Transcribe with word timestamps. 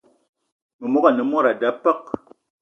Memogo 0.79 1.07
ane 1.09 1.23
mod 1.31 1.45
a 1.49 1.53
da 1.61 1.69
peuk. 1.83 2.03